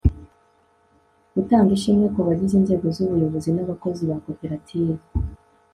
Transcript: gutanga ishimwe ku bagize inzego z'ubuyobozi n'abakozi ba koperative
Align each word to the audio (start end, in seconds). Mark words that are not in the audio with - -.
gutanga 1.35 1.69
ishimwe 1.77 2.05
ku 2.13 2.19
bagize 2.27 2.53
inzego 2.59 2.85
z'ubuyobozi 2.95 3.49
n'abakozi 3.53 4.01
ba 4.09 4.17
koperative 4.25 5.01